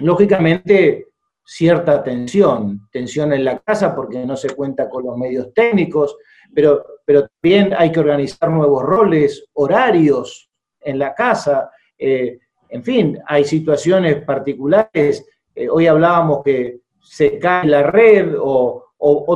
[0.00, 1.06] lógicamente,
[1.44, 6.16] cierta tensión, tensión en la casa porque no se cuenta con los medios técnicos,
[6.52, 13.18] pero, pero también hay que organizar nuevos roles, horarios en la casa, eh, en fin,
[13.26, 18.84] hay situaciones particulares, eh, hoy hablábamos que se cae la red o,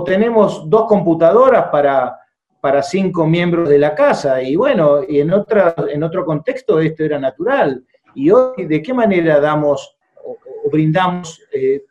[0.04, 2.18] tenemos dos computadoras para,
[2.61, 7.04] para cinco miembros de la casa, y bueno, y en, otra, en otro contexto esto
[7.04, 7.82] era natural,
[8.14, 10.37] y hoy de qué manera damos o,
[10.70, 11.87] brindamos eh,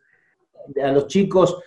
[0.84, 1.58] a los chicos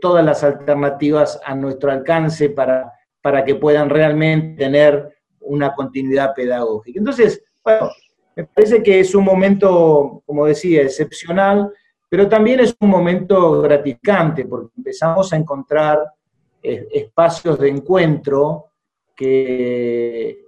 [0.00, 2.90] todas las alternativas a nuestro alcance para,
[3.22, 6.98] para que puedan realmente tener una continuidad pedagógica.
[6.98, 7.90] Entonces, bueno,
[8.36, 11.72] me parece que es un momento, como decía, excepcional,
[12.08, 16.00] pero también es un momento gratificante porque empezamos a encontrar
[16.62, 18.66] eh, espacios de encuentro
[19.14, 20.44] que,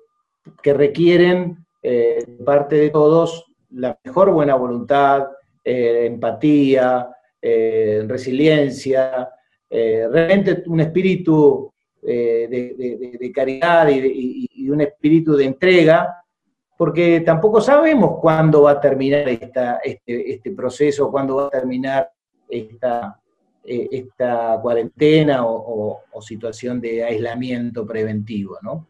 [0.63, 5.29] que requieren eh, de parte de todos la mejor buena voluntad,
[5.65, 7.09] empatía,
[7.45, 9.29] eh, resiliencia,
[9.69, 11.72] eh, realmente un espíritu
[12.05, 16.25] eh, de, caridad y, un espíritu de entrega,
[16.77, 22.11] porque tampoco sabemos cuándo va a terminar este, este, proceso, cuándo va a terminar
[22.49, 23.21] esta,
[23.65, 28.88] esta cuarentena o, situación de aislamiento preventivo, ¿no?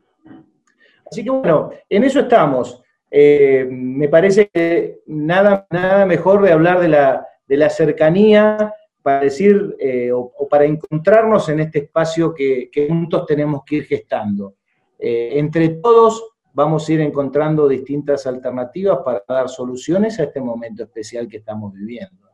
[1.10, 2.82] Así que bueno, en eso estamos.
[3.10, 9.76] me parece que nada, nada mejor de hablar de la, de la cercanía para decir
[9.78, 14.54] eh, o, para encontrarnos en este espacio que, juntos tenemos que ir gestando.
[14.98, 20.84] Eh, entre todos vamos a ir encontrando distintas alternativas para dar soluciones a este momento
[20.84, 22.28] especial que estamos viviendo.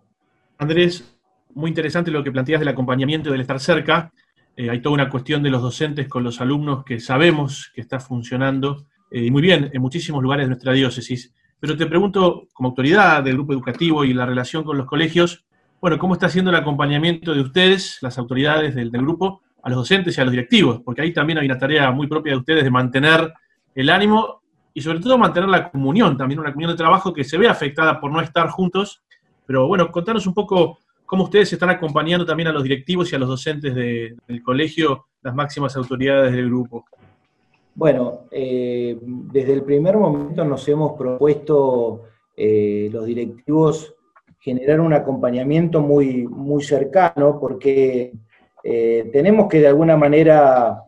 [0.58, 1.16] Andrés,
[1.54, 4.12] muy interesante lo que planteas del acompañamiento y del estar cerca.
[4.56, 8.00] Eh, hay toda una cuestión de los docentes con los alumnos que sabemos que está
[8.00, 11.32] funcionando y muy bien en muchísimos lugares de nuestra diócesis.
[11.60, 15.46] Pero te pregunto, como autoridad del grupo educativo y la relación con los colegios,
[15.80, 20.16] bueno, ¿cómo está siendo el acompañamiento de ustedes, las autoridades del, grupo, a los docentes
[20.16, 20.80] y a los directivos?
[20.84, 23.32] Porque ahí también hay una tarea muy propia de ustedes de mantener
[23.74, 24.42] el ánimo
[24.74, 28.00] y sobre todo mantener la comunión, también una comunión de trabajo que se ve afectada
[28.00, 29.02] por no estar juntos.
[29.46, 33.18] Pero bueno, contanos un poco cómo ustedes están acompañando también a los directivos y a
[33.18, 36.84] los docentes del colegio, las máximas autoridades del grupo.
[37.74, 42.02] Bueno, eh, desde el primer momento nos hemos propuesto
[42.36, 43.94] eh, los directivos
[44.48, 48.12] generar un acompañamiento muy, muy cercano porque
[48.64, 50.82] eh, tenemos que de alguna manera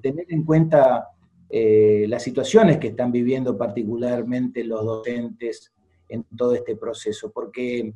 [0.00, 1.08] tener en cuenta
[1.50, 5.72] las situaciones que están viviendo particularmente los docentes
[6.08, 7.92] en todo este proceso, porque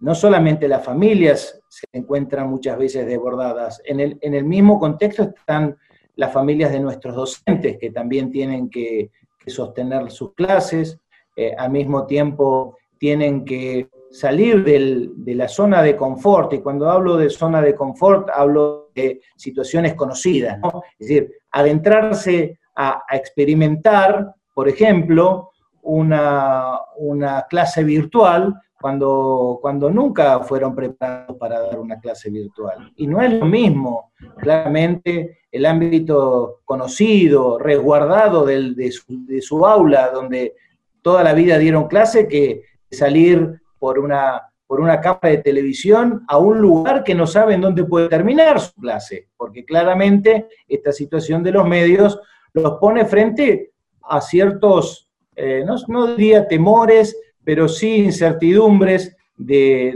[0.00, 5.24] no solamente las familias se encuentran muchas veces desbordadas, en el, en el mismo contexto
[5.24, 5.76] están
[6.18, 9.10] las familias de nuestros docentes, que también tienen que,
[9.46, 10.98] sostener sus clases,
[11.34, 17.16] eh, al mismo tiempo tienen que salir de la zona de confort, y cuando hablo
[17.16, 20.58] de zona de confort hablo de situaciones conocidas,
[20.98, 25.50] es decir, adentrarse a, experimentar, por ejemplo,
[25.82, 32.92] una, una clase virtual cuando, cuando nunca fueron preparados para dar una clase virtual.
[32.96, 38.92] Y no es lo mismo, claramente, el ámbito conocido, resguardado de,
[39.40, 40.54] su, aula, donde
[41.02, 46.38] toda la vida dieron clase, que salir por una, por una cámara de televisión a
[46.38, 51.52] un lugar que no saben dónde puede terminar su clase, porque claramente esta situación de
[51.52, 52.20] los medios
[52.52, 53.72] los pone frente
[54.02, 59.90] a ciertos, eh, no, no diría temores, pero sí incertidumbres de,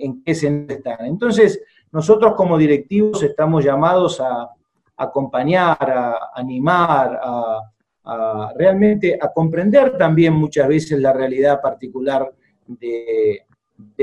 [0.00, 1.04] en qué se están.
[1.04, 1.62] Entonces,
[1.92, 4.50] nosotros como directivos estamos llamados a,
[4.96, 12.32] acompañar, a animar, a, realmente a comprender también muchas veces la realidad particular
[12.66, 13.46] de,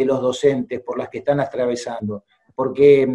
[0.05, 2.25] los docentes por las que están atravesando.
[2.55, 3.07] Porque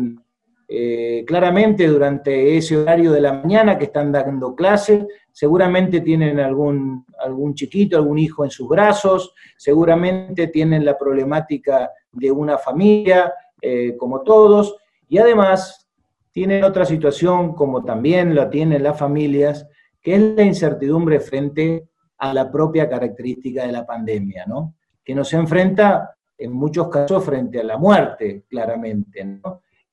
[0.68, 7.06] eh, claramente durante ese horario de la mañana que están dando clases, seguramente tienen algún,
[7.20, 13.96] algún chiquito, algún hijo en sus brazos, seguramente tienen la problemática de una familia, eh,
[13.96, 14.76] como todos,
[15.08, 15.88] y además
[16.32, 19.66] tienen otra situación, como también la tienen las familias,
[20.00, 21.88] que es la incertidumbre frente
[22.18, 24.74] a la propia característica de la pandemia, ¿no?
[25.08, 29.40] Que nos enfrenta en muchos casos frente a la muerte, claramente.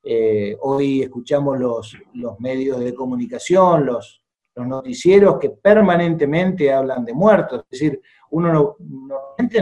[0.03, 4.21] Eh, hoy escuchamos los, los medios de comunicación, los,
[4.53, 7.63] los noticieros que permanentemente hablan de muertos.
[7.63, 8.01] Es decir,
[8.31, 8.75] uno no,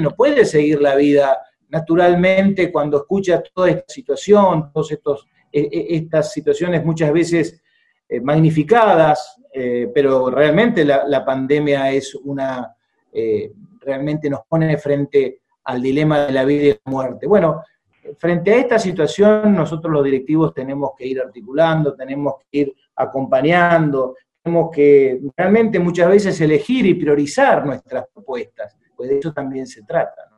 [0.02, 1.38] no puede seguir la vida
[1.70, 7.62] naturalmente cuando escucha toda esta situación, todas estos, e, e, estas situaciones muchas veces
[8.10, 12.76] eh, magnificadas, eh, pero realmente la, pandemia es una,
[13.12, 17.28] eh, realmente nos pone frente al dilema de la vida y la muerte.
[17.28, 17.64] Bueno,
[18.18, 24.16] frente a esta situación nosotros los directivos tenemos que ir articulando, tenemos que ir acompañando,
[24.42, 29.84] tenemos que realmente muchas veces elegir y priorizar nuestras propuestas, pues de eso también se
[29.84, 30.30] trata.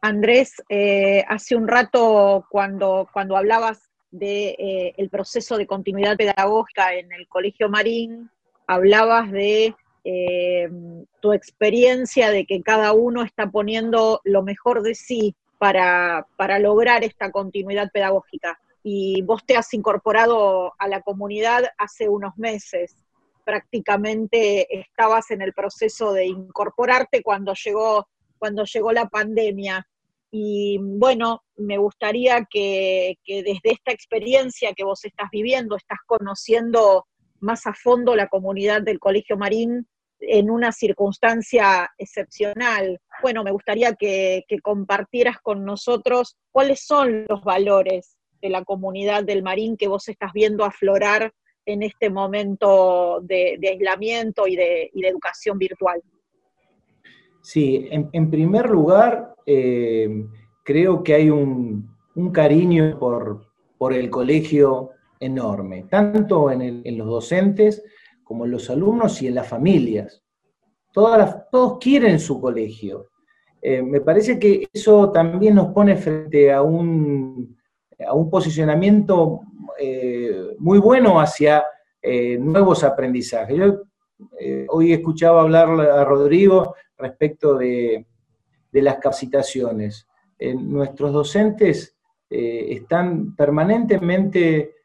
[0.00, 6.92] Andrés, eh, hace un rato cuando, cuando hablabas del de, eh, proceso de continuidad pedagógica
[6.94, 8.28] en el Colegio Marín,
[8.66, 9.74] hablabas de
[10.04, 10.68] eh,
[11.20, 17.04] tu experiencia de que cada uno está poniendo lo mejor de sí para, para lograr
[17.04, 22.96] esta continuidad pedagógica y vos te has incorporado a la comunidad hace unos meses.
[23.44, 29.86] Prácticamente estabas en el proceso de incorporarte cuando llegó, cuando llegó la pandemia.
[30.32, 37.06] Y bueno, me gustaría que, que desde esta experiencia que vos estás viviendo, estás conociendo
[37.38, 39.86] más a fondo la comunidad del Colegio Marín
[40.22, 43.00] en una circunstancia excepcional.
[43.20, 49.42] Bueno, me gustaría que, compartieras con nosotros cuáles son los valores de la comunidad del
[49.42, 51.32] Marín que vos estás viendo aflorar
[51.64, 56.00] en este momento de, aislamiento y de, educación virtual?
[57.42, 60.24] Sí, en, primer lugar, eh,
[60.64, 61.90] creo que hay un,
[62.32, 63.46] cariño por,
[63.92, 67.82] el colegio enorme, tanto en, los docentes
[68.32, 70.22] como en los alumnos y en las familias.
[70.90, 73.10] Todos quieren su colegio.
[73.60, 77.54] Eh, me parece que eso también nos pone frente a un,
[78.06, 79.42] a un posicionamiento
[79.78, 81.62] eh, muy bueno hacia
[82.00, 83.54] eh, nuevos aprendizajes.
[83.54, 83.82] Yo
[84.70, 88.06] hoy escuchaba hablar a Rodrigo respecto de,
[88.72, 90.06] las capacitaciones.
[90.40, 91.98] nuestros docentes
[92.30, 94.76] están permanentemente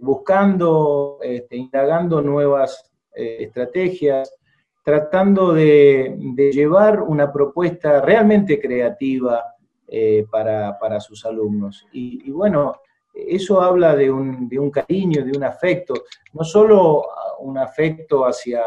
[0.00, 4.34] buscando, este, indagando nuevas estrategias,
[4.84, 6.14] tratando de,
[6.52, 9.42] llevar una propuesta realmente creativa
[9.88, 11.86] eh, para, sus alumnos.
[11.92, 12.80] Y, bueno,
[13.14, 15.94] eso habla de un, cariño, de un afecto,
[16.34, 17.06] no solo
[17.40, 18.62] un afecto hacia,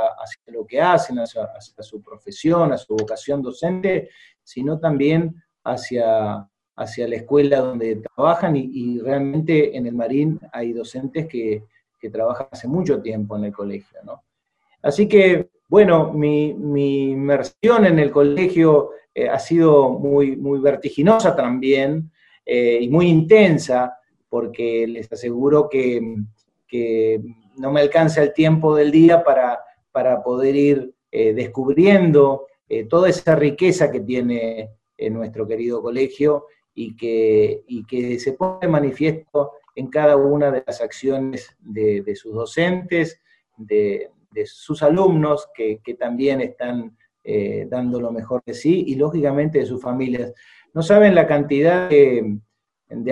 [0.47, 1.47] lo que hacen, hacia,
[1.79, 4.09] su profesión, a su vocación docente,
[4.41, 11.27] sino también hacia, hacia la escuela donde trabajan y, realmente en el Marín hay docentes
[11.27, 11.63] que,
[12.09, 13.99] trabajan hace mucho tiempo en el colegio.
[14.81, 16.49] Así que, bueno, mi,
[17.11, 22.11] inmersión en el colegio eh, ha sido muy, muy vertiginosa también
[22.45, 23.97] eh, y muy intensa,
[24.29, 26.01] porque les aseguro que,
[27.57, 29.59] no me alcanza el tiempo del día para,
[29.91, 32.45] para poder ir eh, descubriendo
[32.89, 34.69] toda esa riqueza que tiene
[35.09, 41.55] nuestro querido colegio y que, que se pone manifiesto en cada una de las acciones
[41.59, 43.21] de, sus docentes,
[43.55, 44.11] de,
[44.45, 49.81] sus alumnos que, también están eh, dando lo mejor de sí y lógicamente de sus
[49.81, 50.33] familias.
[50.73, 52.39] No saben la cantidad de,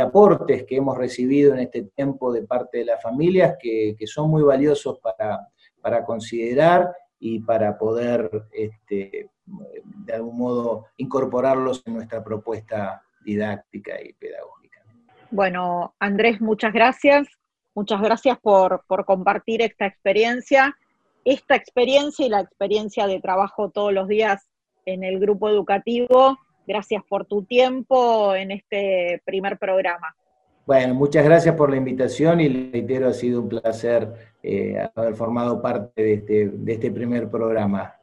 [0.01, 4.43] aportes que hemos recibido en este tiempo de parte de las familias que, son muy
[4.43, 5.47] valiosos para,
[5.82, 14.13] para considerar y para poder, este, de algún modo, incorporarlos en nuestra propuesta didáctica y
[14.13, 14.84] pedagógica.
[15.32, 17.28] Bueno, Andrés, muchas gracias.
[17.76, 20.78] Muchas gracias por, compartir esta experiencia,
[21.26, 24.47] esta experiencia y la experiencia de trabajo todos los días
[24.86, 26.38] en el grupo educativo.
[26.67, 30.15] Gracias por tu tiempo en este primer programa.
[30.65, 35.61] Bueno, muchas gracias por la invitación y reitero, ha sido un placer eh, haber formado
[35.61, 37.95] parte de este, de este primer programa.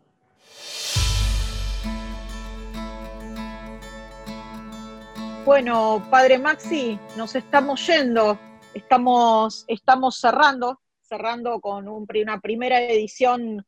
[5.45, 8.39] Bueno, padre Maxi, nos estamos yendo
[8.75, 10.81] estamos, estamos cerrando,
[11.13, 13.63] cerrando con una primera edición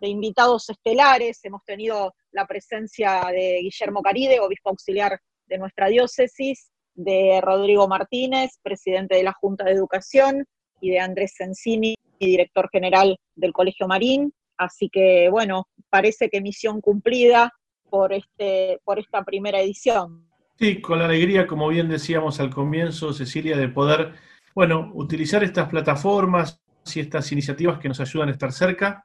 [0.00, 1.44] de invitados estelares.
[1.44, 8.52] Hemos tenido la presencia de Guillermo Caride, obispo auxiliar de nuestra diócesis, de Rodrigo Martínez,
[8.62, 10.46] presidente de la Junta de Educación,
[10.80, 14.32] y de Andrés Sensini, director general del Colegio Marín.
[14.56, 17.52] Así que, bueno, parece que misión cumplida
[17.90, 20.30] por, este, por esta primera edición.
[20.58, 24.14] Sí, con la alegría, como bien decíamos al comienzo, Cecilia, de poder,
[24.54, 26.62] bueno, utilizar estas plataformas
[26.94, 29.04] y estas iniciativas que nos ayudan a estar cerca.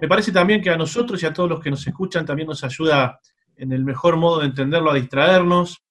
[0.00, 2.62] Me parece también que a nosotros y a todos los que nos escuchan también nos
[2.64, 3.18] ayuda
[3.56, 5.82] en el mejor modo de entenderlo a distraernos.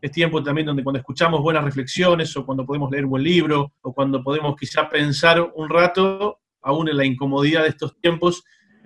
[0.00, 3.72] Es tiempo también donde cuando escuchamos buenas reflexiones o cuando podemos leer un buen libro
[3.80, 8.44] o cuando podemos quizá pensar un rato, aún en la incomodidad de estos tiempos,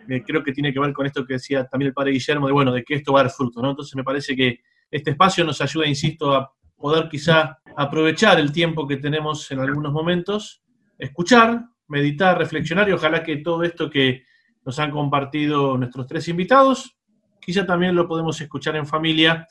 [0.09, 2.53] eh, creo que tiene que ver con esto que decía también el padre Guillermo, de
[2.53, 3.71] bueno, de que esto va a dar fruto, ¿no?
[3.71, 4.61] Entonces me parece que
[4.91, 9.93] este espacio nos ayuda, insisto, a poder quizá aprovechar el tiempo que tenemos en algunos
[9.93, 10.63] momentos,
[10.99, 14.25] escuchar, meditar, reflexionar y ojalá que todo esto que
[14.65, 16.97] nos han compartido nuestros tres invitados,
[17.41, 19.47] quizá también lo podemos escuchar en familia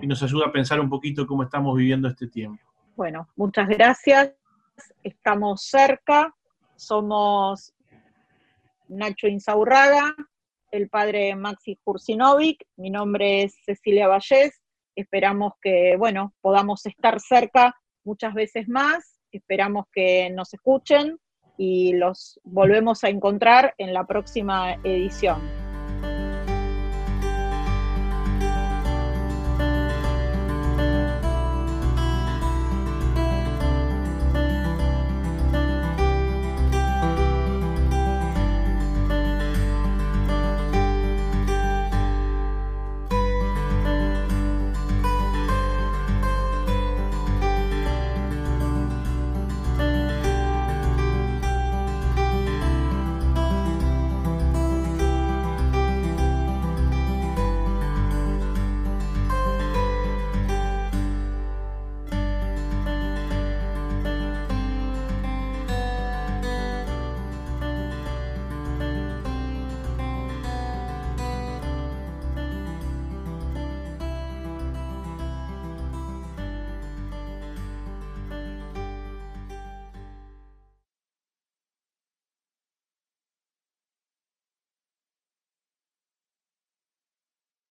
[0.00, 2.62] y nos ayuda a pensar un poquito cómo estamos viviendo este tiempo.
[2.96, 4.32] Bueno, muchas gracias.
[5.02, 6.34] Estamos cerca.
[6.76, 7.74] Somos
[8.88, 10.14] Nacho Insaurraga,
[10.70, 14.61] el padre Maxi Kursinovic, mi nombre es Cecilia Vallés
[14.96, 17.74] Esperamos que, bueno, podamos estar cerca
[18.04, 19.20] muchas veces más.
[19.30, 21.18] Esperamos que nos escuchen
[21.56, 25.61] y los volvemos a encontrar en la próxima edición.